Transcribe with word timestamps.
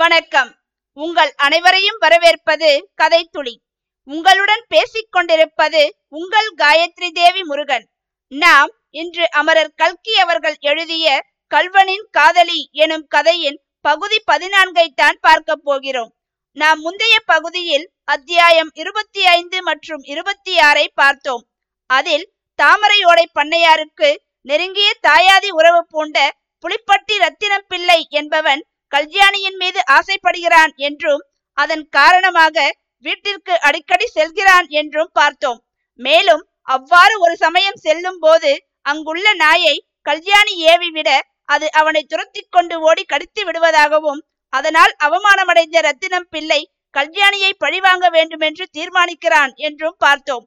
வணக்கம். 0.00 0.50
உங்கள் 0.96 1.30
அனைவரையும் 1.36 1.96
வரவேற்பது 1.98 2.68
கதை 2.94 3.20
துளி. 3.32 3.54
உங்களுடன் 4.08 4.62
பேசிக் 4.68 5.10
கொண்டிருப்பது 5.10 5.80
உங்கள் 6.08 6.48
காயத்ரி 6.62 7.08
தேவி 7.18 7.42
முருகன். 7.42 7.84
நாம் 8.32 8.70
இன்று 8.90 9.24
அமரர் 9.40 9.72
கல்கி 9.74 10.14
அவர்கள் 10.18 10.56
எழுதிய 10.60 11.06
கல்வனின் 11.50 12.06
காதலி 12.10 12.60
எனும் 12.84 13.06
கதையின் 13.06 13.58
பகுதி 13.80 14.20
பதினான்கை 14.32 14.86
தான் 14.94 15.18
பார்க்க 15.20 15.58
போகிறோம். 15.68 16.12
நாம் 16.56 16.80
முந்தைய 16.80 17.18
பகுதியில் 17.32 17.86
அத்தியாயம் 18.04 18.72
இருபத்தி 18.74 19.24
ஐந்து 19.36 19.60
மற்றும் 19.62 20.02
இருபத்தி 20.14 20.56
ஆறை 20.70 20.86
பார்த்தோம். 20.94 21.44
அதில் 21.90 22.26
தாமரையோடை 22.58 23.28
பண்ணையாருக்கு 23.40 24.10
நெருங்கிய 24.40 24.90
தாயாதி 25.08 25.52
உறவு 25.60 25.84
பூண்ட 25.88 26.18
புலிப்பட்டி 26.64 27.14
ரத்தினம் 27.18 27.68
பிள்ளை 27.68 28.06
என்பவன் 28.10 28.62
கல்யாணியின் 28.92 29.58
மீது 29.62 29.80
ஆசைப்படுகிறான் 29.96 30.72
என்றும் 30.88 31.22
அதன் 31.58 31.84
காரணமாக 31.88 32.56
வீட்டிற்கு 33.04 33.54
அடிக்கடி 33.58 34.06
செல்கிறான் 34.08 34.66
என்றும் 34.80 35.10
பார்த்தோம். 35.12 35.60
மேலும் 36.00 36.42
அவ்வாறு 36.68 37.14
ஒரு 37.18 37.34
சமயம் 37.36 37.78
செல்லும் 37.78 38.18
போது 38.18 38.50
அங்குள்ள 38.86 39.26
நாயை 39.34 39.76
கல்யாணி 40.02 40.54
ஏவி 40.72 40.90
விட 40.90 41.10
அது 41.44 41.66
அவனை 41.70 42.02
துரத்தி 42.02 42.42
கொண்டு 42.48 42.76
ஓடி 42.80 43.02
கடித்து 43.04 43.42
விடுவதாகவும் 43.44 44.20
அதனால் 44.52 44.92
அவமானமடைந்த 45.06 45.78
ரத்தினம் 45.80 46.28
பிள்ளை 46.28 46.60
கல்யாணியை 46.94 47.50
பழிவாங்க 47.58 48.06
வேண்டுமென்று 48.08 48.64
தீர்மானிக்கிறான் 48.76 49.52
என்றும் 49.66 49.96
பார்த்தோம். 49.98 50.44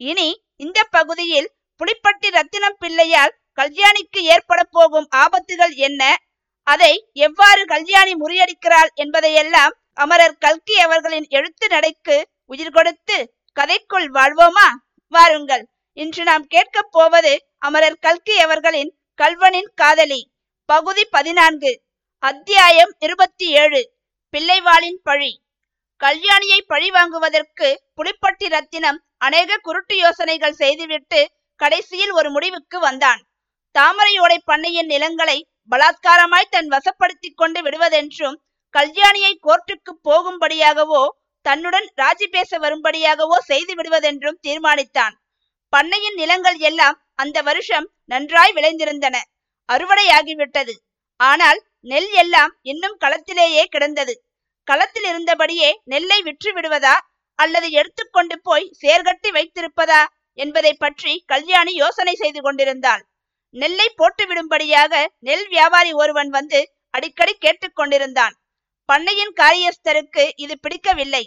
இனி 0.00 0.28
இந்த 0.56 0.78
பகுதியில் 0.90 1.48
புலிப்பட்டி 1.80 2.28
ரத்தினம் 2.30 2.78
பிள்ளையால் 2.80 3.36
கல்யாணிக்கு 3.58 4.20
ஏற்பட 4.34 4.60
போகும் 4.70 5.08
ஆபத்துகள் 5.16 5.74
என்ன? 5.86 6.02
அதை 6.66 7.08
எவ்வாறு 7.12 7.64
கல்யாணி 7.64 8.14
முறியடிக்கிறாள் 8.14 8.88
என்பதையெல்லாம் 8.94 9.74
அமரர் 9.92 10.36
கல்கி 10.36 10.78
அவர்களின் 10.78 11.26
எழுத்து 11.28 11.68
நடைக்கு 11.68 12.28
உயிர் 12.46 12.70
கொடுத்து 12.70 13.34
கதைக்குள் 13.60 14.08
வாழ்வோமா? 14.12 14.68
வாருங்கள். 15.08 15.68
இன்று 15.92 16.22
நாம் 16.24 16.46
கேட்கப் 16.46 16.88
போவது 16.90 17.46
அமரர் 17.58 17.98
கல்கி 17.98 18.38
அவர்களின் 18.38 18.90
கல்வனின் 19.22 19.70
காதலி. 19.74 20.32
பகுதி 20.64 21.04
பதினான்கு. 21.04 21.82
அத்தியாயம் 22.18 22.92
இருபத்தி 22.98 23.50
ஏழு. 23.50 23.94
பிள்ளைவாளின் 24.32 25.00
பழி. 25.02 25.42
கல்யாணியை 26.04 26.60
பழி 26.66 26.90
வாங்குவதற்கு 26.90 27.68
புலிப்பட்டி 27.96 28.48
ரத்தினம் 28.48 29.04
அநேக 29.18 29.58
குருட்டு 29.62 29.96
யோசனைகள் 29.96 30.52
செய்துவிட்டு 30.52 31.20
கடைசியில் 31.56 32.10
ஒரு 32.10 32.30
முடிவுக்கு 32.30 32.78
வந்தான். 32.78 33.22
தாமரையோடை 33.74 34.38
பண்ணையின் 34.46 34.90
நிலங்களை 34.94 35.38
பலாத்காரமாய் 35.70 36.52
தன் 36.54 36.70
வசப்படுத்தி 36.74 37.28
கொண்டு 37.34 37.60
விடுவதென்றும் 37.66 38.36
கல்யாணியை 38.74 39.32
கோர்ட்டுக்கு 39.46 39.92
போகும்படியாகவோ 40.08 41.02
தன்னுடன் 41.46 41.86
ராஜி 42.00 42.26
பேச 42.26 42.58
வரும்படியாகவோ 42.58 43.36
செய்து 43.50 43.72
விடுவதென்றும் 43.74 44.38
தீர்மானித்தான். 44.46 45.14
பண்ணையின் 45.72 46.16
நிலங்கள் 46.20 46.58
எல்லாம் 46.68 46.96
அந்த 47.14 47.38
வருஷம் 47.42 47.86
நன்றாய் 48.04 48.54
விளைந்திருந்தன. 48.56 49.16
அறுவடையாகிவிட்டது. 49.68 50.74
ஆனால் 51.20 51.60
நெல் 51.80 52.12
எல்லாம் 52.22 52.52
இன்னும் 52.62 52.96
களத்திலேயே 53.04 53.64
கிடந்தது. 53.74 54.14
களத்தில் 54.68 55.08
இருந்தபடியே 55.10 55.70
நெல்லை 55.84 56.18
விற்று 56.22 56.50
விடுவதா 56.52 56.94
அல்லது 57.38 57.68
எடுத்துக்கொண்டு 57.70 58.36
போய் 58.42 58.70
சேர்கட்டி 58.82 59.30
வைத்திருப்பதா 59.36 60.02
என்பதை 60.38 60.72
பற்றி 60.74 61.12
கல்யாணி 61.26 61.72
யோசனை 61.74 62.14
செய்து 62.14 62.40
கொண்டிருந்தாள். 62.42 63.02
நெல்லை 63.54 63.88
போட்டு 63.96 64.24
விடும்படியாக 64.26 64.94
நெல் 65.18 65.46
வியாபாரி 65.48 65.92
ஒருவன் 65.92 66.28
வந்து 66.28 66.60
அடிக்கடி 66.90 67.34
கேட்டுக்கொண்டிருந்தான். 67.44 68.34
பண்ணையின் 68.88 69.32
காரியஸ்தருக்கு 69.40 70.24
இது 70.36 70.54
பிடிக்கவில்லை. 70.58 71.24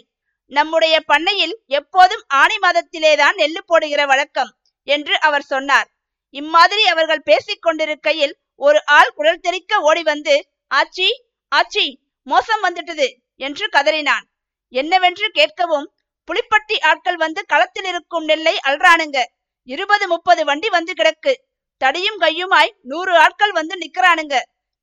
நம்முடைய 0.52 1.00
பண்ணையில் 1.00 1.54
எப்போதும் 1.66 2.24
ஆணி 2.26 2.56
மாதத்திலேதான் 2.62 3.36
நெல்லு 3.36 3.62
போடுகிற 3.66 4.06
வழக்கம் 4.06 4.52
என்று 4.88 5.18
அவர் 5.18 5.42
சொன்னார். 5.42 5.88
இம்மாதிரி 6.34 6.86
அவர்கள் 6.86 7.22
பேசிக் 7.22 7.62
கொண்டிருக்கையில் 7.62 8.34
ஒரு 8.56 8.78
ஆள் 8.84 9.12
குடல் 9.14 9.40
தெறிக்க 9.40 9.80
ஓடி 9.80 10.02
வந்து 10.02 10.34
ஆச்சி 10.70 11.08
ஆச்சி 11.52 11.84
மோசம் 12.26 12.62
வந்துட்டது 12.62 13.06
என்று 13.36 13.66
கதறினான். 13.66 14.24
என்னவென்று 14.68 15.28
கேட்கவும் 15.34 15.86
புலிப்பட்டி 16.28 16.76
ஆட்கள் 16.80 17.16
வந்து 17.16 17.40
களத்தில் 17.46 17.84
இருக்கும் 17.84 18.24
நெல்லை 18.24 18.56
அல்றானுங்க 18.66 19.20
இருபது 19.68 20.08
முப்பது 20.08 20.44
வண்டி 20.44 20.68
வந்து 20.68 20.92
கிடக்கு. 20.92 21.32
தடியும் 21.80 22.18
கையுமாய் 22.20 22.72
நூறு 22.82 23.12
ஆட்கள் 23.16 23.52
வந்து 23.52 23.74
நிக்கிறானுங்க. 23.80 24.36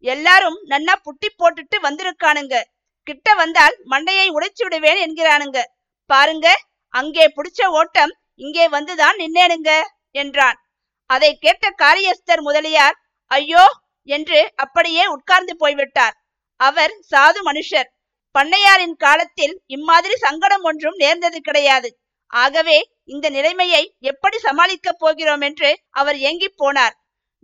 எல்லாரும் 0.03 0.57
நன்னா 0.67 0.93
புட்டி 1.05 1.29
போட்டுட்டு 1.31 1.77
வந்திருக்கானுங்க. 1.81 2.55
கிட்ட 3.07 3.27
வந்தால் 3.35 3.75
மண்டையை 3.85 4.27
உடைச்சு 4.29 4.63
விடுவேன் 4.65 4.99
என்கிறானுங்க. 5.05 5.59
பாருங்க 6.09 6.47
அங்கே 6.93 7.25
புடிச்ச 7.29 7.69
ஓட்டம் 7.71 8.13
இங்கே 8.41 8.65
வந்துதான் 8.67 9.17
நின்னேனுங்க 9.17 9.71
என்றான். 10.15 10.57
அதை 11.09 11.31
கேட்ட 11.37 11.65
காரியஸ்தர் 11.77 12.41
முதலியார் 12.41 12.95
ஐயோ! 13.31 13.65
என்று 14.09 14.39
அப்படியே 14.55 15.03
உட்கார்ந்து 15.07 15.53
போய்விட்டார். 15.55 16.15
அவர் 16.59 16.93
சாது 17.11 17.39
மனுஷர். 17.43 17.89
பண்ணையாரின் 18.35 18.97
காலத்தில் 18.97 19.55
இம்மாதிரி 19.67 20.15
சங்கடம் 20.17 20.63
ஒன்றும் 20.63 20.97
நேர்ந்தது 20.97 21.39
கிடையாது. 21.41 21.89
ஆகவே 22.33 22.77
இந்த 23.09 23.27
நிலைமையை 23.29 23.83
எப்படி 24.01 24.37
சமாளிக்கப் 24.37 24.99
போகிறோம் 24.99 25.41
என்று 25.41 25.69
அவர் 25.89 26.17
ஏங்கி 26.29 26.49
போனார். 26.61 26.95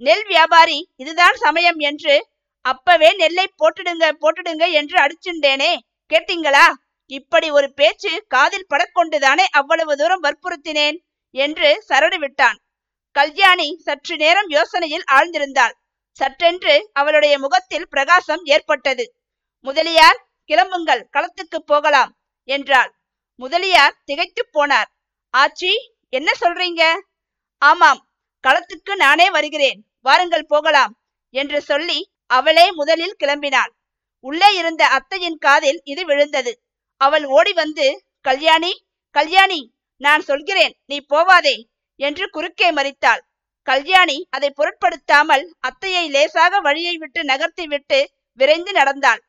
நெல் 0.01 0.25
வியாபாரி 0.25 0.79
இதுதான் 0.95 1.35
சமயம் 1.35 1.79
என்று 1.79 2.15
அப்பவே 2.65 3.09
நெல்லை 3.13 3.45
போட்டுடுங்க 3.61 4.05
போட்டுடுங்க 4.21 4.65
என்று 4.71 4.97
அடிச்சுண்டேனே 5.05 5.71
கேட்டீங்களா? 6.11 6.65
இப்படி 7.11 7.47
ஒரு 7.51 7.67
பேச்சு 7.73 8.11
காதில் 8.27 8.69
படக்கொண்டுதானே 8.69 9.45
அவ்வளவு 9.51 9.93
தூரம் 9.95 10.23
வற்புறுத்தினேன் 10.23 10.97
என்று 11.35 11.69
சரடு 11.89 12.17
விட்டான். 12.19 12.57
கல்யாணி 13.15 13.67
சற்று 13.83 14.15
நேரம் 14.15 14.49
யோசனையில் 14.49 15.05
ஆழ்ந்திருந்தாள். 15.11 15.75
சற்றென்று 16.19 16.75
அவளுடைய 16.93 17.35
முகத்தில் 17.39 17.87
பிரகாசம் 17.89 18.43
ஏற்பட்டது. 18.45 19.05
முதலியார் 19.65 20.19
கிளம்புங்கள் 20.49 21.07
களத்துக்கு 21.15 21.59
போகலாம் 21.65 22.11
என்றாள். 22.49 22.91
முதலியார் 23.41 23.97
திகைத்து 24.05 24.43
போனார். 24.53 24.89
ஆச்சி 25.33 25.71
என்ன 26.13 26.29
சொல்றீங்க? 26.39 26.83
ஆமாம் 27.61 28.01
களத்துக்கு 28.43 28.93
நானே 28.95 29.27
வருகிறேன் 29.29 29.79
வாருங்கள் 30.05 30.47
போகலாம் 30.47 30.93
என்று 31.33 31.59
சொல்லி 31.61 31.99
அவளே 32.29 32.65
முதலில் 32.71 33.19
கிளம்பினாள். 33.23 33.71
உள்ளே 34.25 34.49
இருந்த 34.55 34.83
அத்தையின் 34.87 35.37
காதில் 35.37 35.79
இது 35.83 36.01
விழுந்தது. 36.05 36.53
அவள் 37.01 37.25
ஓடி 37.37 37.53
வந்து 37.53 37.85
கல்யாணி 38.25 38.73
கல்யாணி 39.15 39.61
நான் 40.01 40.21
சொல்கிறேன் 40.21 40.73
நீ 40.85 40.97
போவாதே 41.09 41.55
என்று 41.99 42.25
குறுக்கே 42.29 42.69
மறித்தாள். 42.71 43.21
கல்யாணி 43.67 44.17
அதை 44.29 44.49
பொருட்படுத்தாமல் 44.49 45.43
அத்தையை 45.67 46.05
லேசாக 46.09 46.59
வழியை 46.59 46.95
விட்டு 46.97 47.19
நகர்த்தி 47.23 47.65
விட்டு 47.67 47.99
விரைந்து 48.39 48.71
நடந்தாள். 48.71 49.21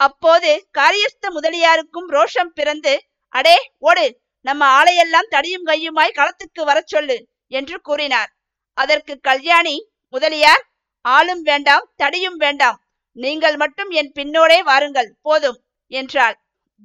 அப்போது 0.00 0.50
காரியஸ்த 0.78 1.30
முதலியாருக்கும் 1.36 2.08
ரோஷம் 2.16 2.52
பிறந்து 2.54 2.94
அடே 3.32 3.56
ஓடு 3.78 4.06
நம்ம 4.48 4.62
ஆளையெல்லாம் 4.78 5.30
தடியும் 5.34 5.68
கையுமாய் 5.70 6.16
களத்துக்கு 6.18 6.62
வரச் 6.68 6.90
சொல்லு 6.92 7.16
என்று 7.58 7.76
கூறினார். 7.80 8.30
அதற்கு 8.78 9.14
கல்யாணி 9.28 9.76
முதலியார் 10.14 10.62
ஆளும் 11.04 11.42
வேண்டாம் 11.42 11.86
தடியும் 12.02 12.38
வேண்டாம். 12.44 12.78
நீங்கள் 13.16 13.56
மட்டும் 13.56 13.90
என் 14.00 14.12
பின்னோடே 14.18 14.58
வாருங்கள் 14.68 15.10
போதும் 15.26 15.58
என்றாள். 15.92 16.36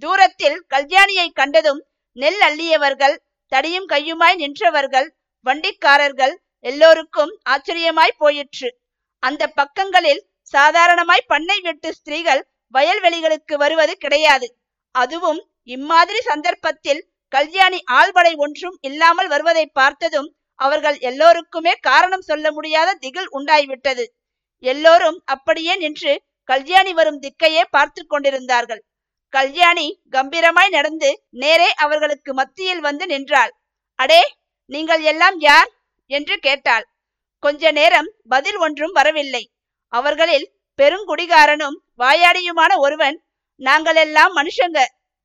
தூரத்தில் 0.02 0.58
கல்யாணியை 0.74 1.28
கண்டதும் 1.40 1.82
நெல் 2.18 2.42
அள்ளியவர்கள் 2.48 3.16
தடியும் 3.52 3.88
கையுமாய் 3.94 4.38
நின்றவர்கள் 4.42 5.08
வண்டிக்காரர்கள் 5.46 6.34
எல்லோருக்கும் 6.66 7.32
ஆச்சரியமாய் 7.54 8.20
போயிற்று. 8.22 8.70
அந்த 9.24 9.44
பக்கங்களில் 9.60 10.22
சாதாரணமாய் 10.54 11.30
பண்ணை 11.32 11.58
விட்டு 11.60 11.90
ஸ்திரீகள் 11.94 12.42
வயல்வெளிகளுக்கு 12.74 13.56
வருவது 13.64 13.94
கிடையாது. 14.04 14.48
அதுவும் 14.96 15.42
இம்மாதிரி 15.76 16.20
சந்தர்ப்பத்தில் 16.22 17.02
கல்யாணி 17.34 17.80
ஆள்படை 17.92 18.34
ஒன்றும் 18.36 18.78
இல்லாமல் 18.82 19.28
வருவதை 19.28 19.66
பார்த்ததும் 19.74 20.30
அவர்கள் 20.60 20.98
எல்லோருக்குமே 21.00 21.74
காரணம் 21.82 22.22
சொல்ல 22.22 22.46
முடியாத 22.52 22.90
திகில் 22.94 23.30
உண்டாய்விட்டது. 23.32 24.06
எல்லோரும் 24.64 25.18
அப்படியே 25.26 25.74
நின்று 25.76 26.14
கல்யாணி 26.50 26.92
வரும் 26.94 27.22
திக்கையே 27.22 27.64
பார்த்து 27.70 28.02
கொண்டிருந்தார்கள். 28.08 28.82
கல்யாணி 29.34 29.88
கம்பீரமாய் 30.12 30.70
நடந்து 30.70 31.10
நேரே 31.30 31.70
அவர்களுக்கு 31.76 32.32
மத்தியில் 32.34 32.80
வந்து 32.80 33.06
நின்றாள். 33.06 33.54
அடே 34.00 34.22
நீங்கள் 34.70 35.04
எல்லாம் 35.04 35.38
யார்? 35.40 35.70
என்று 36.12 36.36
கேட்டாள். 36.38 36.86
கொஞ்ச 37.44 37.72
நேரம் 37.72 38.10
பதில் 38.28 38.58
ஒன்றும் 38.58 38.92
வரவில்லை. 38.92 39.44
அவர்களில் 39.94 40.48
பெருங்குடிகாரனும் 40.80 41.78
வாயாடியுமான 41.98 42.72
ஒருவன் 42.78 43.18
நாங்கள் 43.62 43.96
எல்லாம் 43.96 44.34
மனுஷங்க 44.36 44.80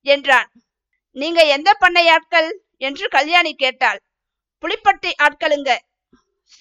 என்றான். 0.06 0.48
நீங்க 1.16 1.40
எந்த 1.56 1.70
பண்ணை 1.74 2.04
ஆட்கள் 2.08 2.48
என்று 2.78 3.06
கல்யாணி 3.08 3.52
கேட்டாள். 3.54 4.00
புளிப்பட்டி 4.62 5.10
ஆட்களுங்க. 5.26 5.70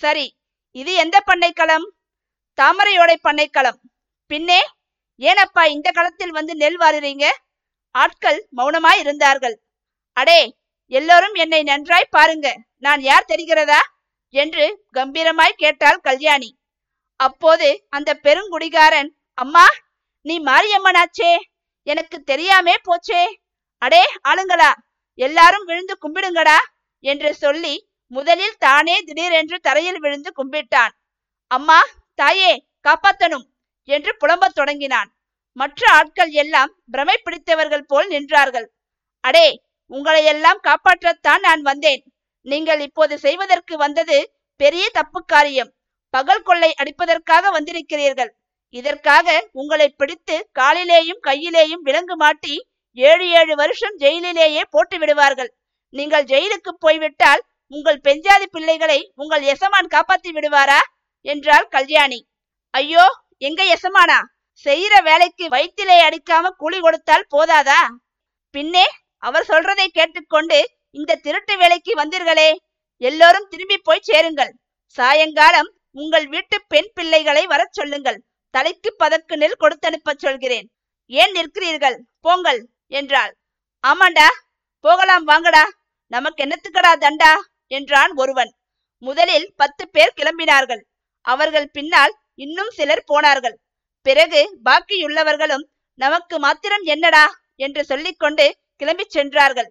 சரி 0.02 0.28
இது 0.76 0.92
எந்த 0.96 1.18
பண்ணைக்களம் 1.28 1.86
தாமரையோடை 2.58 3.18
பண்ணைக்களம் 3.28 3.80
பின்னே 4.32 4.62
ஏனப்பா 5.20 5.64
இந்த 5.76 5.90
களத்தில் 5.92 6.36
வந்து 6.38 6.54
நெல் 6.56 6.80
வாருறீங்க? 6.82 7.26
ஆட்கள் 7.96 8.40
மௌனமாய் 8.58 9.00
இருந்தார்கள். 9.00 9.56
அடே 10.18 10.40
எல்லோரும் 10.92 11.36
என்னை 11.36 11.62
நன்றாய் 11.64 12.14
பாருங்க. 12.16 12.48
நான் 12.86 13.02
யார் 13.02 13.30
தெரிகிறதா? 13.32 13.80
என்று 14.34 14.66
கம்பீரமாய் 14.94 15.60
கேட்டாள் 15.64 16.00
கல்யாணி. 16.00 16.50
அப்போது 17.20 17.68
அந்த 17.90 18.10
பெருங்குடிகாரன் 18.26 19.10
அம்மா 19.38 19.66
நீ 20.26 20.36
மாரியம்மனாச்சே! 20.40 21.32
எனக்கு 21.88 22.18
தெரியாமே 22.24 22.76
போச்சே! 22.84 23.22
அடே 23.82 24.04
ஆளுங்களா 24.30 24.72
எல்லாரும் 25.20 25.66
விழுந்து 25.66 25.96
கும்பிடுங்கடா 26.04 26.58
என்று 27.04 27.30
சொல்லி 27.36 27.74
முதலில் 28.12 28.58
தானே 28.58 28.96
திடீரென்று 29.02 29.58
தரையில் 29.60 30.00
விழுந்து 30.00 30.30
கும்பிட்டான். 30.40 30.94
அம்மா 31.52 31.80
தாயே 32.16 32.52
காப்பாத்தனும் 32.88 33.46
என்று 33.90 34.12
புலம்பத் 34.20 34.58
தொடங்கினான். 34.60 35.10
மற்ற 35.58 35.82
ஆட்கள் 35.92 36.32
எல்லாம் 36.32 36.72
பிரமை 36.92 37.18
பிடித்தவர்கள் 37.18 37.88
போல் 37.88 38.08
நின்றார்கள். 38.10 38.68
அடே 39.24 39.48
உங்களை 39.92 40.24
எல்லாம் 40.26 40.60
காப்பாற்றத்தான் 40.64 41.40
நான் 41.40 41.62
வந்தேன். 41.62 42.02
நீங்கள் 42.46 42.80
இப்போது 42.80 43.14
செய்வதற்கு 43.18 43.76
வந்தது 43.78 44.18
பெரிய 44.60 44.86
தப்பு 44.90 45.20
காரியம். 45.26 45.72
பகல் 46.14 46.44
கொள்ளை 46.44 46.72
அடிப்பதற்காக 46.82 47.52
வந்திருக்கிறீர்கள். 47.52 48.32
இதற்காக 48.74 49.28
உங்களை 49.52 49.88
பிடித்து 49.90 50.36
காலிலேயும் 50.60 51.22
கையிலேயும் 51.28 51.86
விலங்கு 51.88 52.16
மாட்டி 52.16 52.56
ஏழு 52.98 53.26
ஏழு 53.30 53.54
வருஷம் 53.56 53.96
ஜெயிலிலேயே 53.98 54.64
போட்டு 54.70 54.98
விடுவார்கள். 55.00 55.52
நீங்கள் 55.94 56.28
ஜெயிலுக்கு 56.32 56.72
போய்விட்டால் 56.80 57.42
உங்கள் 57.68 58.00
பெஞ்சாதி 58.04 58.48
பிள்ளைகளை 58.56 59.00
உங்கள் 59.16 59.44
எசமான் 59.54 59.90
காப்பாத்தி 59.96 60.32
விடுவாரா? 60.32 60.80
என்றாள் 61.26 61.68
கல்யாணி. 61.76 62.20
ஐயோ 62.74 63.06
எங்க 63.38 63.62
எசமானா? 63.76 64.20
செய்யற 64.66 64.94
வேலைக்கு 65.04 65.46
வயிற்றிலே 65.50 65.98
அடிக்காம 66.08 66.46
கூலி 66.62 66.80
கொடுத்தால் 66.80 67.26
போதாதா? 67.36 67.82
பின்னே 68.56 68.86
அவர் 69.24 69.46
சொல்றதை 69.48 69.88
கேட்டுக்கொண்டு 69.98 70.60
இந்த 70.92 71.20
திருட்டு 71.26 71.54
வேலைக்கு 71.58 71.92
வந்தீர்களே. 72.02 72.50
எல்லோரும் 73.02 73.50
திரும்பி 73.50 73.78
போய் 73.78 74.08
சேருங்கள். 74.10 74.52
சாயங்காலம் 74.98 75.70
உங்கள் 75.92 76.28
வீட்டு 76.28 76.58
பெண் 76.68 76.90
பிள்ளைகளை 76.94 77.44
வரச் 77.46 77.78
சொல்லுங்கள். 77.80 78.20
தலைக்கு 78.54 78.90
பதக்கு 79.04 79.36
நெல் 79.36 79.62
கொடுத்தனுப்ப 79.64 80.14
சொல்கிறேன். 80.18 80.68
ஏன் 81.12 81.36
நிற்கிறீர்கள்? 81.38 81.98
போங்கள். 82.22 82.62
என்றாள். 82.92 83.34
ஆமாண்டா 83.84 84.28
போகலாம் 84.80 85.26
வாங்கடா. 85.28 85.64
நமக்கு 86.12 86.44
என்னத்துக்கடா 86.46 86.92
தண்டா? 86.96 87.34
என்றான் 87.68 88.14
ஒருவன். 88.16 88.52
முதலில் 88.98 89.48
பத்து 89.56 89.90
பேர் 89.90 90.14
கிளம்பினார்கள். 90.16 90.82
அவர்கள் 91.22 91.70
பின்னால் 91.72 92.14
இன்னும் 92.36 92.70
சிலர் 92.70 93.04
போனார்கள். 93.06 93.58
பிறகு 94.02 94.42
பாக்கியுள்ளவர்களும் 94.66 95.66
நமக்கு 96.00 96.40
மாத்திரம் 96.40 96.82
என்னடா? 96.84 97.26
என்று 97.56 97.86
சொல்லிக்கொண்டு 97.86 98.46
கிளம்பிச் 98.84 99.16
சென்றார்கள். 99.18 99.70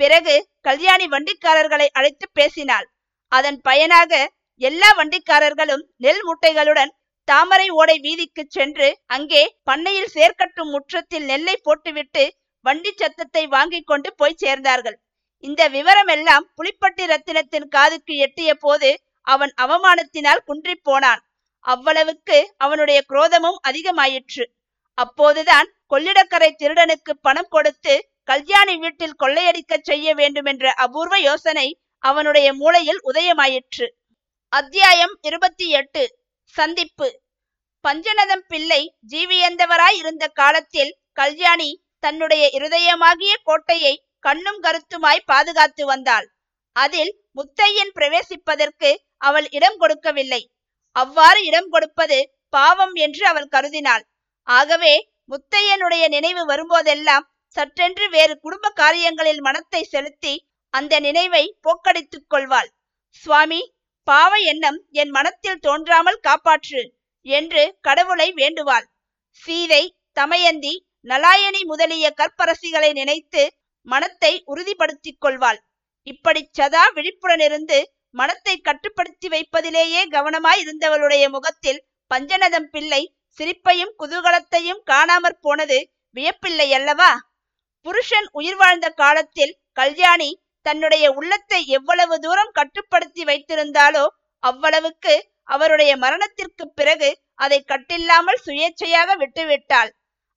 பிறகு 0.00 0.34
கல்யாணி 0.60 1.06
வண்டிக்காரர்களை 1.08 1.86
அழைத்து 1.92 2.26
பேசினாள். 2.32 2.86
அதன் 3.32 3.58
பயனாக 3.60 4.12
எல்லா 4.60 4.88
வண்டிக்காரர்களும் 4.96 5.84
நெல் 5.96 6.22
மூட்டைகளுடன் 6.26 6.92
தாமரை 7.24 7.68
ஓடை 7.70 7.96
வீதிக்கு 7.98 8.42
சென்று 8.48 8.88
அங்கே 9.06 9.42
பண்ணையில் 9.62 10.14
சேர்க்கட்டும் 10.14 10.70
முற்றத்தில் 10.70 11.24
நெல்லை 11.24 11.56
போட்டுவிட்டு 11.62 12.24
வண்டி 12.60 12.92
சத்தத்தை 12.96 13.46
வாங்கிக் 13.46 13.86
கொண்டு 13.86 14.14
போய் 14.14 14.40
சேர்ந்தார்கள். 14.42 14.96
இந்த 15.38 15.68
விவரம் 15.68 16.06
எல்லாம் 16.06 16.50
புலிப்பட்டி 16.56 17.04
ரத்தினத்தின் 17.04 17.68
காதுக்கு 17.68 18.16
எட்டிய 18.16 18.54
போது 18.54 19.02
அவன் 19.22 19.52
அவமானத்தினால் 19.62 20.44
குன்றி 20.44 20.74
போனான். 20.74 21.22
அவ்வளவுக்கு 21.58 22.54
அவனுடைய 22.56 23.04
குரோதமும் 23.08 23.58
அதிகமாயிற்று. 23.68 24.44
அப்போதுதான் 24.94 25.68
கொள்ளிடக்கரை 25.90 26.50
திருடனுக்கு 26.62 27.12
பணம் 27.22 27.48
கொடுத்து 27.48 27.94
கல்யாணி 28.24 28.76
வீட்டில் 28.76 29.18
கொள்ளையடிக்க 29.18 29.78
செய்ய 29.82 30.14
வேண்டும் 30.14 30.44
என்ற 30.44 30.72
அபூர்வ 30.72 31.18
யோசனை 31.18 31.80
அவனுடைய 31.98 32.52
மூளையில் 32.54 33.00
உதயமாயிற்று. 33.04 33.86
அத்தியாயம் 34.48 35.18
இருபத்தி 35.20 35.68
எட்டு. 35.68 36.02
சந்திப்பு. 36.44 37.08
பஞ்சநதம் 37.88 38.44
பிள்ளை 38.48 38.96
ஜீவியந்தவராய் 39.08 39.98
இருந்த 39.98 40.28
காலத்தில் 40.28 40.98
கல்யாணி 41.12 41.70
தன்னுடைய 42.02 42.44
இருதயமாகிய 42.56 43.32
கோட்டையை 43.42 43.94
கண்ணும் 44.24 44.60
கருத்துமாய் 44.62 45.26
பாதுகாத்து 45.26 45.84
வந்தாள். 45.84 46.26
அதில் 46.76 47.12
முத்தையன் 47.38 47.92
பிரவேசிப்பதற்கு 47.98 48.90
அவள் 49.20 49.46
இடம் 49.50 49.78
கொடுக்கவில்லை. 49.78 50.42
அவ்வாறு 50.96 51.40
இடம் 51.44 51.68
கொடுப்பது 51.68 52.18
பாவம் 52.52 52.94
என்று 52.96 53.24
அவள் 53.26 53.52
கருதினாள். 53.52 54.04
ஆகவே 54.48 54.94
முத்தையனுடைய 55.32 56.04
நினைவு 56.08 56.42
வரும்போதெல்லாம் 56.44 57.26
சற்றென்று 57.56 58.06
வேறு 58.08 58.34
குடும்ப 58.38 58.66
காரியங்களில் 58.72 59.40
மனத்தை 59.40 59.82
செலுத்தி 59.84 60.34
அந்த 60.74 60.94
நினைவை 61.00 61.44
போக்கடித்துக் 61.62 62.28
கொள்வாள். 62.28 62.70
சுவாமி 63.22 63.60
பாவ 64.08 64.32
எண்ணம் 64.50 64.78
என் 64.92 65.12
மனத்தில் 65.16 65.62
தோன்றாமல் 65.66 66.20
காப்பாற்று 66.26 66.82
என்று 67.26 67.62
கடவுளை 67.80 68.28
வேண்டுவாள். 68.32 68.86
சீதை 69.42 69.82
தமயந்தி 70.12 70.74
நலாயனி 71.06 71.60
முதலிய 71.64 72.06
கற்பரசிகளை 72.10 72.90
நினைத்து 72.92 73.42
மனத்தை 73.86 74.32
உறுதிப்படுத்திக் 74.44 75.20
கொள்வாள் 75.20 75.60
இப்படி 76.06 76.42
சதா 76.58 76.82
விழிப்புடனிருந்து 76.88 77.78
மனத்தை 78.14 78.54
கட்டுப்படுத்தி 78.60 79.28
வைப்பதிலேயே 79.28 80.02
கவனமாய் 80.10 80.60
இருந்தவளுடைய 80.64 81.24
முகத்தில் 81.28 81.80
பஞ்சநதம் 82.10 82.68
பிள்ளை 82.70 83.02
சிரிப்பையும் 83.40 83.92
குதூகலத்தையும் 83.98 84.80
காணாமற் 84.90 85.40
போனது 85.40 85.78
வியப்பில்லை 86.16 86.68
அல்லவா? 86.72 87.10
புருஷன் 87.86 88.28
உயிர் 88.32 88.56
வாழ்ந்த 88.56 88.88
காலத்தில் 88.92 89.54
கல்யாணி 89.72 90.30
தன்னுடைய 90.66 91.04
உள்ளத்தை 91.12 91.60
எவ்வளவு 91.66 92.14
தூரம் 92.18 92.52
கட்டுப்படுத்தி 92.52 93.22
வைத்திருந்தாலோ 93.24 94.04
அவ்வளவுக்கு 94.42 95.14
அவருடைய 95.44 95.92
மரணத்திற்கு 95.96 96.64
பிறகு 96.70 97.10
அதை 97.34 97.58
கட்டில்லாமல் 97.64 98.42
சுயேச்சையாக 98.46 99.16
விட்டுவிட்டாள். 99.16 99.90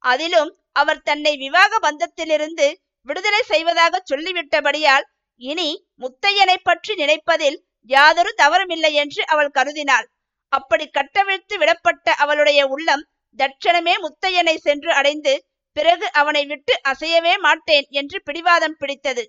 அதிலும் 0.03 0.51
அவர் 0.71 1.01
தன்னை 1.01 1.33
விவாக 1.37 1.79
பந்தத்திலிருந்து 1.79 2.67
விடுதலை 3.07 3.41
செய்வதாக 3.43 4.01
சொல்லிவிட்டபடியால் 4.09 5.05
இனி 5.41 5.69
முத்தையனை 6.01 6.57
பற்றி 6.63 6.93
நினைப்பதில் 6.95 7.57
யாதொரு 7.89 8.31
தவறுமில்லை 8.37 8.91
என்று 8.93 9.21
அவள் 9.25 9.55
கருதினாள். 9.57 10.07
அப்படி 10.51 10.85
கட்டவிழ்த்து 10.89 11.55
விடப்பட்ட 11.57 12.07
அவளுடைய 12.15 12.61
உள்ளம் 12.67 13.03
தட்சணமே 13.39 13.93
முத்தையனை 13.97 14.55
சென்று 14.57 14.91
அடைந்து 14.93 15.33
பிறகு 15.75 16.07
அவனை 16.11 16.43
விட்டு 16.45 16.73
அசையவே 16.83 17.33
மாட்டேன் 17.37 17.87
என்று 17.89 18.17
பிடிவாதம் 18.23 18.77
பிடித்தது. 18.77 19.23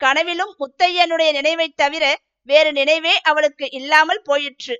கனவிலும் 0.00 0.52
முத்தையனுடைய 0.60 1.30
நினைவை 1.32 1.68
தவிர 1.72 2.04
வேறு 2.48 2.70
நினைவே 2.72 3.14
அவளுக்கு 3.20 3.66
இல்லாமல் 3.70 4.22
போயிற்று. 4.22 4.76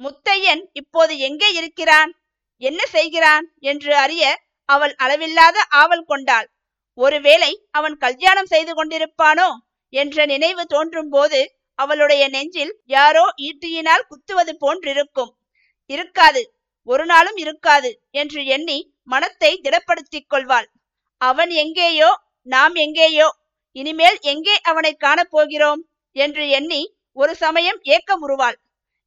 முத்தையன் 0.00 0.62
இப்போது 0.72 1.14
எங்கே 1.18 1.48
இருக்கிறான்? 1.52 2.10
என்ன 2.62 2.80
செய்கிறான்? 2.86 3.46
என்று 3.62 3.92
அறிய 3.96 4.24
அவள் 4.72 4.94
அளவில்லாத 5.04 5.58
ஆவல் 5.82 6.08
கொண்டாள். 6.10 6.48
ஒருவேளை 6.98 7.52
அவன் 7.78 7.96
கல்யாணம் 8.04 8.50
செய்து 8.52 8.72
கொண்டிருப்பானோ 8.74 9.48
என்ற 9.92 10.26
நினைவு 10.32 10.62
தோன்றும் 10.74 11.10
போது 11.14 11.40
அவளுடைய 11.78 12.22
நெஞ்சில் 12.34 12.72
யாரோ 12.94 13.24
ஈட்டியினால் 13.48 14.08
குத்துவது 14.10 14.52
போன்றிருக்கும். 14.62 15.32
இருக்காது 15.90 16.42
ஒரு 16.88 17.04
நாளும் 17.12 17.38
இருக்காது 17.44 17.90
என்று 18.20 18.40
எண்ணி 18.56 18.78
மனத்தை 19.08 19.52
திடப்படுத்திக் 19.64 20.30
கொள்வாள். 20.32 20.68
அவன் 21.20 21.52
எங்கேயோ 21.62 22.10
நாம் 22.46 22.76
எங்கேயோ 22.84 23.28
இனிமேல் 23.76 24.18
எங்கே 24.32 24.54
அவனை 24.70 24.92
காணப்போகிறோம் 24.96 25.82
என்று 26.16 26.44
எண்ணி 26.58 26.80
ஒரு 27.16 27.32
சமயம் 27.36 27.80
ஏக்கம் 27.94 28.22
உருவாள். 28.26 28.58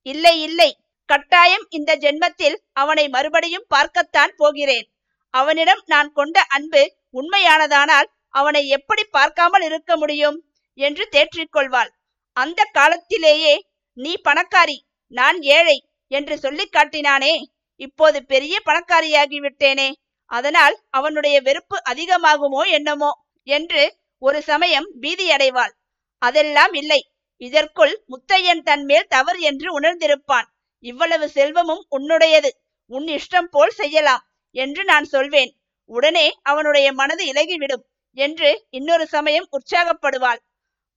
இல்லை 0.05 0.35
இல்லை 0.47 0.69
கட்டாயம் 1.09 1.65
இந்த 1.69 1.91
ஜென்மத்தில் 2.03 2.57
அவனை 2.81 3.05
மறுபடியும் 3.15 3.69
பார்க்கத்தான் 3.69 4.33
போகிறேன். 4.37 4.87
அவனிடம் 5.33 5.81
நான் 5.85 6.09
கொண்ட 6.11 6.37
அன்பு 6.55 6.81
உண்மையானதானால் 7.11 8.07
அவனை 8.33 8.61
எப்படி 8.67 9.03
பார்க்காமல் 9.07 9.61
இருக்க 9.61 9.91
முடியும்? 9.97 10.37
என்று 10.77 11.03
தேற்றிக்கொள்வாள். 11.11 11.91
அந்த 12.37 12.61
காலத்திலேயே 12.77 13.53
நீ 13.97 14.11
பணக்காரி 14.23 14.77
நான் 15.13 15.37
ஏழை 15.55 15.77
என்று 16.11 16.35
சொல்லி 16.37 16.65
காட்டினானே. 16.67 17.33
இப்போது 17.81 18.17
பெரிய 18.25 18.55
பணக்காரியாகி 18.65 19.39
விட்டேனே 19.39 19.89
அதனால் 20.31 20.75
அவனுடைய 20.89 21.35
வெறுப்பு 21.41 21.77
அதிகமாகுமோ 21.91 22.61
என்னமோ 22.67 23.11
என்று 23.47 23.83
ஒரு 24.21 24.39
சமயம் 24.41 24.87
பீதியடைவாள். 25.01 25.73
அதெல்லாம் 26.21 26.73
இல்லை. 26.73 27.01
இதற்குள் 27.41 27.93
முத்தையன் 28.11 28.63
தன்மேல் 28.63 29.07
தவறு 29.07 29.39
என்று 29.41 29.67
உணர்ந்திருப்பான். 29.79 30.47
இவ்வளவு 30.83 31.25
செல்வமும் 31.29 31.83
உன்னுடையது. 31.91 32.51
உன் 32.91 33.07
இஷ்டம் 33.17 33.49
போல் 33.49 33.75
செய்யலாம். 33.75 34.23
என்று 34.55 34.83
நான் 34.83 35.03
சொல்வேன். 35.03 35.51
உடனே 35.89 36.25
அவனுடைய 36.41 36.87
மனது 36.93 37.23
இலகிவிடும் 37.33 37.83
என்று 38.17 38.49
இன்னொரு 38.69 39.05
சமயம் 39.07 39.47
உற்சாகப்படுவாள். 39.51 40.41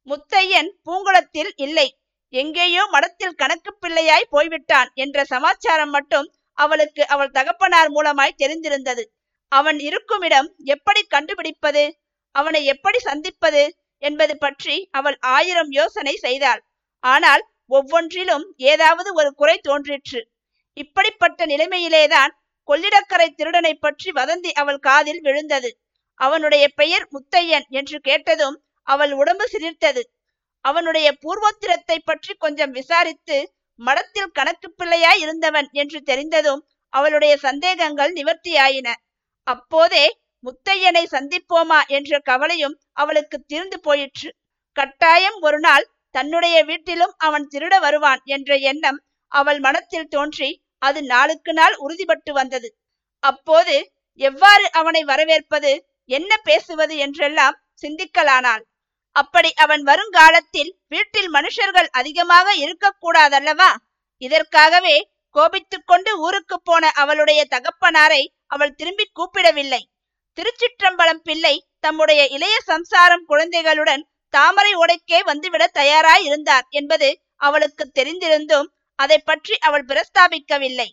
முத்தையன் 0.09 0.71
பூங்குளத்தில் 0.85 1.53
இல்லை. 1.57 1.89
எங்கேயோ 2.33 2.83
மடத்தில் 2.87 3.35
கணக்கு 3.35 3.71
பிள்ளையாய் 3.81 4.31
போய்விட்டான் 4.31 4.89
என்ற 4.95 5.25
சமாச்சாரம் 5.25 5.91
மட்டும் 5.91 6.29
அவளுக்கு 6.59 7.03
அவள் 7.07 7.31
தகப்பனார் 7.31 7.91
மூலமாய் 7.91 8.39
தெரிந்திருந்தது. 8.39 9.05
அவன் 9.53 9.79
இருக்குமிடம் 9.79 10.49
எப்படி 10.65 11.03
கண்டுபிடிப்பது? 11.03 11.85
அவனை 12.35 12.65
எப்படி 12.65 12.99
சந்திப்பது? 12.99 13.65
என்பது 14.03 14.35
பற்றி 14.39 14.89
அவள் 14.91 15.17
ஆயிரம் 15.21 15.71
யோசனை 15.71 16.15
செய்தாள். 16.17 16.61
ஆனால் 17.05 17.43
ஒவ்வொன்றிலும் 17.67 18.45
ஏதாவது 18.57 19.11
ஒரு 19.15 19.31
குறை 19.35 19.57
தோன்றிற்று. 19.59 20.21
இப்படிப்பட்ட 20.77 21.47
நிலைமையிலேதான் 21.47 22.33
கொள்ளிடக்கரை 22.69 23.29
திருடனை 23.31 23.73
பற்றி 23.75 24.11
வதந்தி 24.11 24.51
அவள் 24.53 24.81
காதில் 24.81 25.21
விழுந்தது. 25.21 25.71
அவனுடைய 26.21 26.65
பெயர் 26.75 27.07
முத்தையன் 27.13 27.67
என்று 27.71 27.99
கேட்டதும் 28.01 28.57
அவள் 28.87 29.13
உடம்பு 29.13 29.47
சிரித்தது 29.49 30.03
அவனுடைய 30.65 31.09
பூர்வோத்திரத்தை 31.23 31.97
பற்றி 32.01 32.33
கொஞ்சம் 32.35 32.71
விசாரித்து 32.71 33.37
மடத்தில் 33.79 34.33
கணக்கு 34.33 34.69
பிள்ளையாய் 34.71 35.21
இருந்தவன் 35.21 35.69
என்று 35.73 35.99
தெரிந்ததும் 36.03 36.63
அவளுடைய 36.93 37.33
சந்தேகங்கள் 37.37 38.13
நிவர்த்தியாயின. 38.13 38.89
அப்போதே 39.47 40.05
முத்தையனை 40.45 41.03
சந்திப்போமா 41.13 41.81
என்ற 41.89 42.19
கவலையும் 42.21 42.77
அவளுக்கு 42.93 43.37
தீர்ந்து 43.47 43.79
போயிற்று. 43.81 44.29
கட்டாயம் 44.77 45.39
ஒரு 45.41 45.59
நாள் 45.59 45.85
தன்னுடைய 46.15 46.57
வீட்டிலும் 46.65 47.15
அவன் 47.19 47.47
திருட 47.53 47.75
வருவான் 47.79 48.21
என்ற 48.27 48.57
எண்ணம் 48.71 48.99
அவள் 49.33 49.61
மனத்தில் 49.61 50.09
தோன்றி 50.09 50.51
அது 50.83 51.03
நாளுக்கு 51.03 51.53
நாள் 51.53 51.77
உறுதிப்பட்டு 51.77 52.33
வந்தது. 52.33 52.69
அப்போது 53.23 53.75
எவ்வாறு 54.21 54.67
அவனை 54.71 55.05
வரவேற்பது 55.05 55.73
என்ன 56.05 56.33
பேசுவது 56.37 56.97
என்றெல்லாம் 56.97 57.59
சிந்திக்கலானாள். 57.83 58.63
அப்படி 59.17 59.51
அவன் 59.55 59.83
வருங்காலத்தில் 59.83 60.71
வீட்டில் 60.89 61.31
மனுஷர்கள் 61.35 61.89
அதிகமாக 61.91 62.55
இருக்கக்கூடாதல்லவா? 62.55 63.71
இதற்காகவே 64.23 64.97
கோபித்துக் 65.35 65.87
கொண்டு 65.87 66.11
ஊருக்கு 66.19 66.57
போன 66.63 66.91
அவளுடைய 66.93 67.41
தகப்பனாரை 67.51 68.23
அவள் 68.47 68.75
திரும்பி 68.75 69.07
கூப்பிடவில்லை. 69.13 69.83
திருச்சிற்றம்பலம் 70.39 71.23
பிள்ளை 71.23 71.55
தம்முடைய 71.81 72.27
இளைய 72.27 72.57
சம்சாரம் 72.65 73.25
குழந்தைகளுடன் 73.25 74.03
தாமரை 74.35 74.73
உடைக்கே 74.75 75.19
வந்துவிட 75.27 75.65
தயாராய் 75.73 76.25
இருந்தார் 76.25 76.67
என்பது 76.71 77.09
அவளுக்கு 77.37 77.85
தெரிந்திருந்தும் 77.95 78.69
அதை 78.99 79.19
பற்றி 79.19 79.55
அவள் 79.59 79.85
பிரஸ்தாபிக்கவில்லை. 79.85 80.89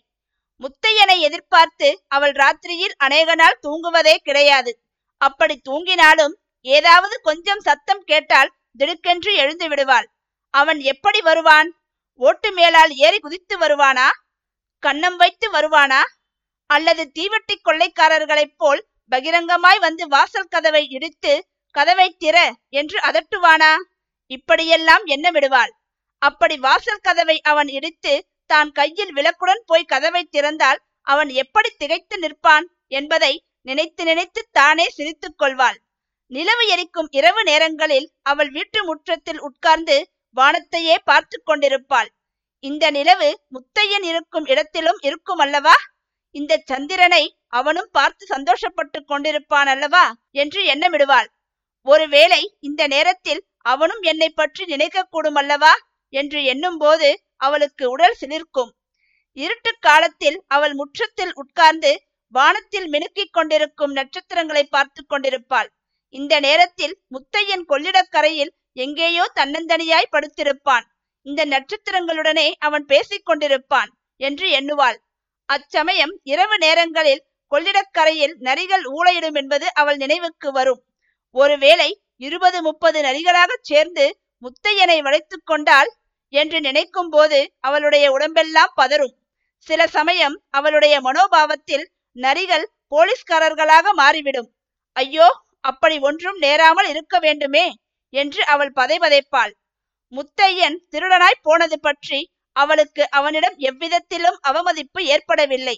முத்தையனை 0.60 1.16
எதிர்பார்த்து 1.18 1.88
அவள் 2.08 2.32
ராத்திரியில் 2.32 2.96
அநேக 2.96 3.34
நாள் 3.34 3.60
தூங்குவதே 3.62 4.16
கிடையாது. 4.16 4.72
அப்படி 5.20 5.60
தூங்கினாலும் 5.68 6.34
ஏதாவது 6.60 7.20
கொஞ்சம் 7.20 7.60
சத்தம் 7.60 8.02
கேட்டால் 8.04 8.52
திடுக்கென்று 8.78 9.32
எழுந்து 9.34 9.68
விடுவாள். 9.68 10.06
அவன் 10.54 10.80
எப்படி 10.80 11.20
வருவான்? 11.20 11.68
ஓட்டு 12.20 12.52
மேலால் 12.52 12.92
ஏறி 12.96 13.18
குதித்து 13.18 13.58
வருவானா? 13.58 14.08
கண்ணம் 14.82 15.16
வைத்து 15.16 15.46
வருவானா? 15.52 16.02
அல்லது 16.70 17.02
தீவட்டி 17.14 17.56
கொள்ளைக்காரர்களைப் 17.64 18.56
போல் 18.56 18.82
பகிரங்கமாய் 19.10 19.78
வந்து 19.78 20.04
வாசல் 20.08 20.50
கதவை 20.50 20.84
இடித்து 20.88 21.32
கதவை 21.74 22.16
திற 22.20 22.36
என்று 22.68 22.98
அதட்டுவானா? 22.98 23.72
இப்படியெல்லாம் 24.30 25.04
எண்ணமிடுவாள் 25.06 25.72
அப்படி 26.26 26.56
வாசல் 26.58 27.04
கதவை 27.06 27.36
அவன் 27.42 27.68
இடித்து 27.68 28.12
தான் 28.50 28.70
கையில் 28.72 29.12
விளக்குடன் 29.12 29.62
போய் 29.66 29.90
கதவை 29.92 30.22
திறந்தால் 30.26 30.80
அவன் 31.06 31.30
எப்படி 31.34 31.70
திகைத்து 31.78 32.16
நிற்பான் 32.18 32.66
என்பதை 32.90 33.32
நினைத்து 33.66 34.02
நினைத்து 34.04 34.40
தானே 34.50 34.86
சிரித்துக் 34.88 35.38
கொள்வாள். 35.38 35.78
நிலவு 36.32 36.64
எரிக்கும் 36.68 37.08
இரவு 37.10 37.40
நேரங்களில் 37.42 38.08
அவள் 38.22 38.50
வீட்டு 38.50 38.80
முற்றத்தில் 38.84 39.40
உட்கார்ந்து 39.40 39.96
வானத்தையே 40.36 40.96
பார்த்து 41.04 41.36
கொண்டிருப்பாள். 41.42 42.08
இந்த 42.64 42.84
நிலவு 42.90 43.28
முத்தையன் 43.54 44.06
இருக்கும் 44.10 44.46
இடத்திலும் 44.46 45.00
இருக்கும் 45.00 45.38
அல்லவா? 45.38 45.76
இந்த 46.34 46.52
சந்திரனை 46.70 47.24
அவனும் 47.58 47.90
பார்த்து 47.92 48.24
சந்தோஷப்பட்டு 48.26 48.98
கொண்டிருப்பான் 49.04 49.70
அல்லவா? 49.74 50.04
என்று 50.34 50.60
எண்ணமிடுவாள். 50.74 51.28
ஒருவேளை 51.86 52.42
இந்த 52.60 52.82
நேரத்தில் 52.86 53.42
அவனும் 53.64 54.02
என்னை 54.02 54.28
பற்றி 54.30 54.62
நினைக்கக்கூடும் 54.64 55.38
அல்லவா? 55.42 55.72
என்று 56.20 56.40
எண்ணும்போது 56.44 57.08
அவளுக்கு 57.36 57.84
உடல் 57.90 58.18
சிலிர்க்கும். 58.20 58.72
இருட்டு 59.36 59.70
காலத்தில் 59.78 60.38
அவள் 60.46 60.74
முற்றத்தில் 60.74 61.32
உட்கார்ந்து 61.34 61.92
வானத்தில் 62.34 62.88
மினுக்கிக் 62.92 63.34
கொண்டிருக்கும் 63.36 63.92
நட்சத்திரங்களை 63.92 64.64
பார்த்து 64.64 65.00
கொண்டிருப்பாள். 65.06 65.68
இந்த 66.14 66.34
நேரத்தில் 66.40 66.94
முத்தையன் 67.14 67.64
கொள்ளிடக்கரையில் 67.68 68.52
எங்கேயோ 68.76 69.24
தன்னந்தனியாய் 69.34 70.12
படுத்திருப்பான். 70.12 70.86
இந்த 71.26 71.42
நட்சத்திரங்களுடனே 71.44 72.48
அவன் 72.58 72.84
பேசிக் 72.84 73.26
கொண்டிருப்பான் 73.28 73.90
என்று 74.20 74.46
எண்ணுவாள். 74.58 74.98
அச்சமயம் 75.48 76.14
இரவு 76.22 76.56
நேரங்களில் 76.58 77.24
கொள்ளிடக்கரையில் 77.52 78.34
நரிகள் 78.46 78.84
ஊழையிடும் 78.96 79.36
என்பது 79.40 79.66
அவள் 79.74 79.96
நினைவுக்கு 79.96 80.48
வரும். 80.52 80.80
ஒருவேளை 81.34 81.90
இருபது 82.20 82.58
முப்பது 82.62 82.98
நரிகளாகச் 83.02 83.66
சேர்ந்து 83.70 84.04
முத்தையனை 84.42 84.98
வளைத்து 85.02 85.36
கொண்டால் 85.44 85.90
என்று 86.32 86.58
நினைக்கும் 86.60 87.08
போது 87.08 87.38
அவளுடைய 87.60 88.04
உடம்பெல்லாம் 88.12 88.72
பதறும். 88.76 89.14
சில 89.66 89.80
சமயம் 89.86 90.36
அவளுடைய 90.50 90.94
மனோபாவத்தில் 91.00 91.84
நரிகள் 92.16 92.66
போலீஸ்காரர்களாக 92.92 93.92
மாறிவிடும். 93.92 94.48
ஐயோ 94.96 95.28
அப்படி 95.60 95.96
ஒன்றும் 95.98 96.38
நேராமல் 96.38 96.88
இருக்க 96.88 97.18
வேண்டுமே 97.18 97.66
என்று 98.12 98.40
அவள் 98.44 98.72
பதைபதைப்பாள். 98.72 99.52
முத்தையன் 100.12 100.76
திருடனாய் 100.90 101.42
போனது 101.42 101.76
பற்றி 101.80 102.20
அவளுக்கு 102.56 103.02
அவனிடம் 103.10 103.56
எவ்விதத்திலும் 103.68 104.38
அவமதிப்பு 104.40 105.00
ஏற்படவில்லை. 105.04 105.76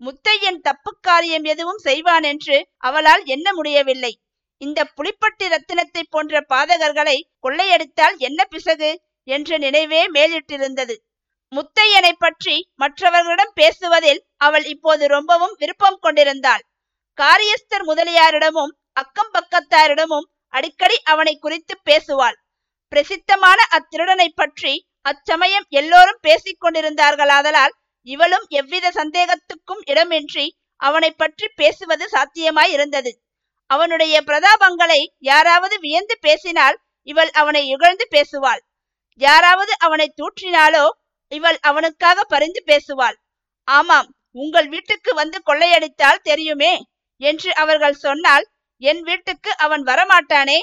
முத்தையன் 0.00 0.60
தப்பு 0.60 0.90
காரியம் 1.00 1.44
எதுவும் 1.44 1.78
செய்வான் 1.78 2.22
என்று 2.22 2.56
அவளால் 2.78 3.24
எண்ண 3.24 3.46
முடியவில்லை. 3.54 4.12
இந்த 4.60 4.80
புலிப்பட்டி 4.96 5.46
ரத்தினத்தை 5.48 6.02
போன்ற 6.10 6.40
பாதகர்களை 6.48 7.16
கொள்ளையடித்தால் 7.44 8.16
என்ன 8.18 8.40
பிசகு? 8.44 8.90
என்ற 9.24 9.58
நினைவே 9.58 10.02
மேலிட்டிருந்தது. 10.08 10.94
முத்தையனை 11.52 12.12
பற்றி 12.18 12.54
மற்றவர்களிடம் 12.74 13.52
பேசுவதில் 13.54 14.20
அவள் 14.36 14.64
இப்போது 14.64 15.04
ரொம்பவும் 15.08 15.54
விருப்பம் 15.58 15.98
கொண்டிருந்தாள். 16.00 16.62
காரியஸ்தர் 17.18 17.84
முதலியாரிடமும் 17.84 18.72
அக்கம் 18.92 19.30
பக்கத்தாரிடமும் 19.32 20.26
அடிக்கடி 20.48 20.96
அவனை 21.02 21.34
குறித்து 21.38 21.74
பேசுவாள். 21.84 22.36
பிரசித்தமான 22.92 23.60
அத்திருடனை 23.76 24.28
பற்றி 24.34 24.72
அச்சமயம் 25.02 25.66
எல்லோரும் 25.68 26.20
பேசிக் 26.20 26.60
கொண்டிருந்தார்களாதலால் 26.60 27.74
இவளும் 28.06 28.46
எவ்வித 28.48 28.86
சந்தேகத்துக்கும் 28.90 29.82
இடமின்றி 29.86 30.46
அவனை 30.80 31.10
பற்றி 31.10 31.46
பேசுவது 31.54 32.04
சாத்தியமாய் 32.08 32.72
இருந்தது. 32.72 33.12
அவனுடைய 33.70 34.14
பிரதாபங்களை 34.22 35.00
யாராவது 35.18 35.76
வியந்து 35.78 36.14
பேசினால் 36.20 36.76
இவள் 37.08 37.30
அவனை 37.30 37.62
இகழ்ந்து 37.68 38.06
பேசுவாள். 38.10 38.62
யாராவது 39.20 39.72
அவனை 39.78 40.06
தூற்றினாலோ 40.16 40.86
இவள் 41.32 41.58
அவனுக்காக 41.60 42.24
பரிந்து 42.24 42.60
பேசுவாள். 42.66 43.16
ஆமாம் 43.68 44.08
உங்கள் 44.36 44.68
வீட்டுக்கு 44.68 45.10
வந்து 45.14 45.38
கொள்ளையடித்தால் 45.44 46.22
தெரியுமே 46.22 46.72
என்று 47.20 47.50
அவர்கள் 47.54 48.02
சொன்னால் 48.04 48.44
என் 48.82 49.02
வீட்டுக்கு 49.02 49.50
அவன் 49.56 49.82
வரமாட்டானே? 49.82 50.58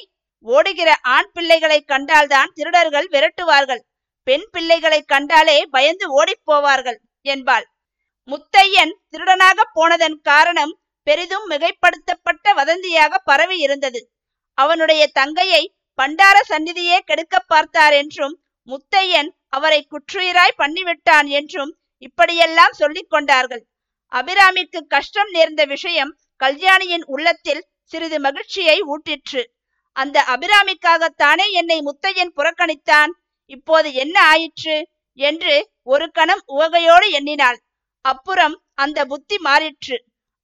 ஓடுகிற 0.45 0.89
ஆண் 1.01 1.29
பிள்ளைகளை 1.33 1.79
கண்டால்தான் 1.81 2.53
திருடர்கள் 2.53 3.07
விரட்டுவார்கள். 3.07 3.81
பெண் 4.27 4.47
பிள்ளைகளை 4.51 4.99
கண்டாலே 5.03 5.57
பயந்து 5.69 6.05
ஓடிப் 6.11 6.45
போவார்கள் 6.51 6.99
என்பாள். 7.25 7.65
முத்தையன் 8.29 8.93
திருடனாக 9.11 9.59
போனதன் 9.73 10.17
காரணம் 10.21 10.73
பெரிதும் 11.07 11.45
மிகைப்படுத்தப்பட்ட 11.49 12.53
வதந்தியாக 12.55 13.13
பரவி 13.23 13.57
இருந்தது 13.57 14.01
அவனுடைய 14.57 15.03
தங்கையை 15.11 15.63
பண்டார 15.99 16.37
சந்நிதியே 16.49 16.97
கெடுக்க 17.05 17.35
பார்த்தார் 17.47 17.93
என்றும் 17.93 18.35
முத்தையன் 18.67 19.29
அவரை 19.47 19.87
குற்றுயிராய் 19.89 20.59
பண்ணிவிட்டான் 20.61 21.27
என்றும் 21.29 21.71
இப்படியெல்லாம் 21.97 22.71
சொல்லிக் 22.71 23.09
கொண்டார்கள். 23.09 23.63
அபிராமிக்கு 24.11 24.79
கஷ்டம் 24.87 25.29
நேர்ந்த 25.29 25.65
விஷயம் 25.65 26.11
கல்யாணியின் 26.35 27.05
உள்ளத்தில் 27.05 27.67
சிறிது 27.83 28.19
மகிழ்ச்சியை 28.19 28.77
ஊட்டிற்று. 28.83 29.41
அந்த 29.95 30.17
அபிராமிக்காகத்தானே 30.27 31.45
என்னை 31.51 31.77
முத்தையன் 31.81 32.33
புறக்கணித்தான்? 32.35 33.11
இப்போது 33.45 33.93
என்ன 33.93 34.15
ஆயிற்று? 34.23 34.77
என்று 35.19 35.53
ஒரு 35.83 36.11
கணம் 36.11 36.43
உவகையோடு 36.47 37.07
எண்ணினாள். 37.09 37.59
அப்புறம் 38.05 38.55
அந்த 38.73 38.99
புத்தி 39.05 39.37
மாறிற்று. 39.43 39.97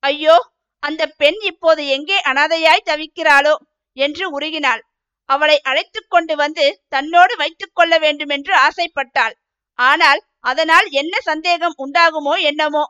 ஐயோ 0.03 0.35
அந்த 0.83 1.03
பெண் 1.07 1.39
இப்போது 1.41 1.87
எங்கே 1.87 2.17
அனாதையாய் 2.21 2.87
தவிக்கிறாளோ? 2.89 3.55
என்று 3.97 4.39
உருகினாள். 4.39 4.81
அவளை 5.29 5.57
அழைத்து 5.61 5.99
கொண்டு 6.07 6.35
வந்து 6.35 6.65
தன்னோடு 6.89 7.33
வைத்துக் 7.35 7.75
கொள்ள 7.75 7.93
வேண்டும் 7.97 8.29
என்று 8.29 8.53
ஆசைப்பட்டாள். 8.57 9.35
ஆனால் 9.79 10.21
அதனால் 10.39 10.87
என்ன 10.91 11.15
சந்தேகம் 11.19 11.75
உண்டாகுமோ 11.77 12.35
என்னமோ. 12.41 12.83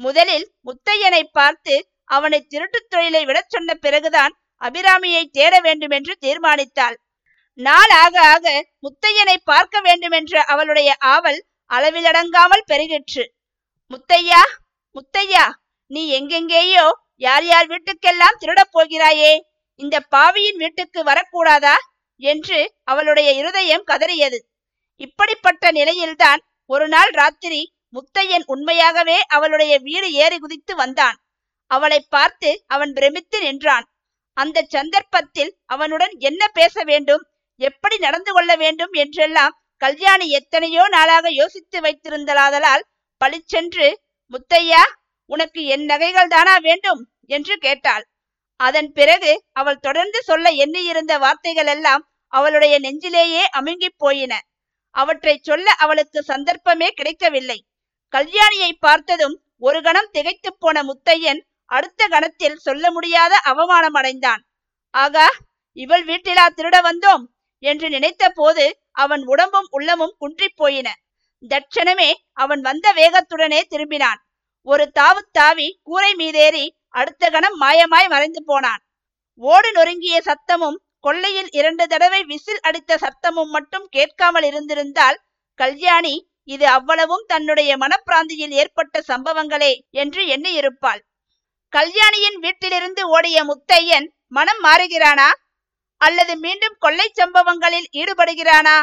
முதலில் 0.00 0.46
முத்தையனை 0.64 1.22
பார்த்து 1.32 1.74
அவனை 2.04 2.40
திருட்டுத் 2.48 2.88
தொழிலை 2.88 3.22
விடச் 3.24 3.50
சொன்ன 3.50 3.74
பிறகுதான் 3.74 4.32
அபிராமியை 4.62 5.24
தேட 5.30 5.54
வேண்டும் 5.60 5.90
என்று 5.90 6.14
தீர்மானித்தாள். 6.20 6.96
நாள் 7.58 7.92
ஆக 8.04 8.14
ஆக 8.28 8.46
முத்தையனை 8.82 9.36
பார்க்க 9.44 9.80
வேண்டுமென்ற 9.80 10.42
அவளுடைய 10.42 10.90
ஆவல் 10.98 11.40
அளவிலடங்காமல் 11.70 12.68
பெருகிற்று. 12.68 13.24
முத்தையா 13.90 14.42
முத்தையா 14.96 15.44
நீ 15.90 16.02
எங்கெங்கேயோ 16.18 16.86
யார் 17.16 17.44
யார் 17.44 17.66
வீட்டுக்கெல்லாம் 17.66 18.40
திருடப் 18.40 18.72
போகிறாயே? 18.72 19.32
இந்த 19.80 19.96
பாவியின் 20.00 20.56
வீட்டுக்கு 20.56 21.00
வரக்கூடாதா? 21.02 21.76
என்று 22.16 22.58
அவளுடைய 22.84 23.32
இருதயம் 23.32 23.86
கதறியது. 23.86 24.38
இப்படிப்பட்ட 25.00 25.70
நிலையில்தான் 25.70 26.40
ஒரு 26.66 26.88
நாள் 26.88 27.10
ராத்திரி 27.10 27.60
முத்தையன் 27.94 28.44
உண்மையாகவே 28.44 29.18
அவளுடைய 29.26 29.78
வீடு 29.78 30.08
ஏறி 30.12 30.38
குதித்து 30.38 30.74
வந்தான். 30.74 31.16
அவளை 31.66 32.00
பார்த்து 32.08 32.50
அவன் 32.66 32.92
பிரமித்து 32.92 33.38
நின்றான். 33.40 33.86
அந்த 34.36 34.66
சந்தர்ப்பத்தில் 34.68 35.52
அவனுடன் 35.66 36.14
என்ன 36.18 36.42
பேச 36.48 36.82
வேண்டும்? 36.84 37.24
எப்படி 37.60 37.96
நடந்து 37.98 38.32
கொள்ள 38.32 38.56
வேண்டும் 38.56 38.92
என்றெல்லாம் 38.92 39.56
கல்யாணி 39.76 40.26
எத்தனையோ 40.30 40.84
நாளாக 40.88 41.26
யோசித்து 41.30 41.78
வைத்திருந்தலாதலால் 41.80 42.86
பளிச்சென்று 43.20 43.88
முத்தையா 44.32 44.82
உனக்கு 45.30 45.60
என் 45.64 45.84
நகைகள் 45.84 46.28
தானா 46.28 46.54
வேண்டும்? 46.58 47.02
என்று 47.26 47.54
கேட்டாள். 47.56 48.04
அதன் 48.60 48.92
பிறகு 48.92 49.32
அவள் 49.52 49.78
தொடர்ந்து 49.78 50.22
சொல்ல 50.22 50.50
எண்ணியிருந்த 50.50 51.18
வார்த்தைகள் 51.18 51.66
எல்லாம் 51.66 52.02
அவளுடைய 52.32 52.74
நெஞ்சிலேயே 52.80 53.44
அமுங்கிப் 53.56 53.98
போயின. 53.98 54.32
அவற்றை 54.94 55.34
சொல்ல 55.42 55.70
அவளுக்கு 55.70 56.22
சந்தர்ப்பமே 56.22 56.88
கிடைக்கவில்லை. 56.88 57.58
கல்யாணியை 58.12 58.70
பார்த்ததும் 58.80 59.36
ஒரு 59.58 59.82
கணம் 59.82 60.10
திகைத்து 60.12 60.50
போன 60.58 60.82
முத்தையன் 60.82 61.40
அடுத்த 61.64 62.06
கணத்தில் 62.06 62.56
சொல்ல 62.56 62.90
முடியாத 62.90 63.36
அவமானம் 63.36 63.92
அடைந்தான். 63.92 64.42
ஆகா 64.94 65.26
இவள் 65.76 66.04
வீட்டிலா 66.04 66.46
திருட 66.56 66.76
வந்தோம்? 66.82 67.24
என்று 67.62 67.88
நினைத்த 67.88 68.28
போது 68.30 68.64
அவன் 68.92 69.22
உடம்பும் 69.24 69.68
உள்ளமும் 69.70 70.16
குன்றிப் 70.20 70.56
போயின. 70.56 70.88
தட்சணமே 71.42 72.10
அவன் 72.32 72.60
வந்த 72.60 72.86
வேகத்துடனே 72.92 73.60
திரும்பினான். 73.70 74.20
ஒரு 74.66 74.84
தாவு 75.00 75.22
தாவி 75.32 75.68
கூரை 75.82 76.12
மீதேறி 76.14 76.64
அடுத்த 76.94 77.30
கணம் 77.30 77.56
மாயமாய் 77.62 78.08
மறைந்து 78.08 78.40
போனான். 78.44 78.82
ஓடு 79.42 79.68
நொறுங்கிய 79.72 80.16
சத்தமும் 80.20 80.78
கொள்ளையில் 81.00 81.50
இரண்டு 81.50 81.86
தடவை 81.86 82.24
விசில் 82.24 82.60
அடித்த 82.60 82.98
சத்தமும் 83.04 83.52
மட்டும் 83.56 83.86
கேட்காமல் 83.88 84.42
இருந்திருந்தால் 84.42 85.18
கல்யாணி 85.54 86.14
இது 86.44 86.66
அவ்வளவும் 86.66 87.24
தன்னுடைய 87.26 87.70
மனப்பிராந்தியில் 87.76 88.54
ஏற்பட்ட 88.60 89.02
சம்பவங்களே 89.08 89.72
என்று 89.90 90.22
எண்ணியிருப்பாள். 90.26 91.00
கல்யாணியின் 91.72 92.38
வீட்டிலிருந்து 92.38 93.02
ஓடிய 93.08 93.38
முத்தையன் 93.44 94.06
மனம் 94.26 94.62
மாறுகிறானா? 94.64 95.28
அல்லது 96.00 96.34
மீண்டும் 96.36 96.76
கொள்ளை 96.78 97.08
சம்பவங்களில் 97.12 97.88
ஈடுபடுகிறானா? 97.92 98.78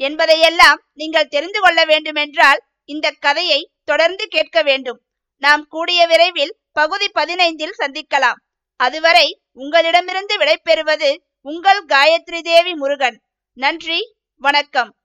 என்பதையெல்லாம் 0.00 0.80
நீங்கள் 0.92 1.32
தெரிந்து 1.34 1.60
கொள்ள 1.60 1.84
வேண்டுமென்றால் 1.84 2.60
இந்த 2.84 3.06
கதையை 3.10 3.60
தொடர்ந்து 3.84 4.24
கேட்க 4.26 4.58
வேண்டும். 4.62 5.00
நாம் 5.42 5.66
கூடிய 5.66 6.00
விரைவில் 6.06 6.54
பகுதி 6.80 7.06
பதினைந்தில் 7.14 7.78
சந்திக்கலாம். 7.78 8.38
அதுவரை 8.76 9.40
உங்களிடமிருந்து 9.52 10.34
விடைபெறுவது 10.38 11.10
உங்கள் 11.40 11.80
காயத்ரி 11.84 12.40
தேவி 12.40 12.74
முருகன். 12.74 13.18
நன்றி 13.52 14.00
வணக்கம். 14.40 14.97